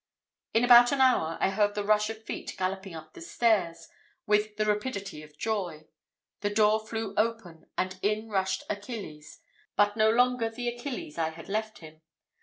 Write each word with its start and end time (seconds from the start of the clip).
In 0.55 0.63
about 0.65 0.91
an 0.91 0.99
hour 0.99 1.37
I 1.39 1.51
heard 1.51 1.75
the 1.75 1.83
rush 1.83 2.09
of 2.09 2.23
feet 2.25 2.55
galloping 2.57 2.95
up 2.95 3.13
the 3.13 3.21
stairs, 3.21 3.87
with 4.25 4.57
the 4.57 4.65
rapidity 4.65 5.21
of 5.21 5.37
joy; 5.37 5.85
the 6.39 6.49
door 6.49 6.79
flew 6.79 7.13
open, 7.17 7.67
and 7.77 7.99
in 8.01 8.27
rushed 8.27 8.63
Achilles 8.67 9.41
but 9.75 9.95
no 9.95 10.09
longer 10.09 10.49
the 10.49 10.69
Achilles 10.69 11.19
I 11.19 11.29
had 11.29 11.47
left 11.49 11.81
him. 11.81 12.01